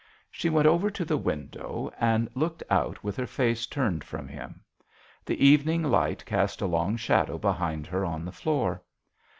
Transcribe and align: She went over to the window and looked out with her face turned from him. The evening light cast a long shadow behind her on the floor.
She 0.31 0.49
went 0.49 0.65
over 0.67 0.89
to 0.89 1.05
the 1.05 1.15
window 1.15 1.91
and 1.99 2.27
looked 2.33 2.63
out 2.71 3.03
with 3.03 3.15
her 3.17 3.27
face 3.27 3.67
turned 3.67 4.03
from 4.03 4.27
him. 4.27 4.61
The 5.27 5.45
evening 5.45 5.83
light 5.83 6.25
cast 6.25 6.59
a 6.59 6.65
long 6.65 6.97
shadow 6.97 7.37
behind 7.37 7.85
her 7.85 8.03
on 8.03 8.25
the 8.25 8.31
floor. 8.31 8.81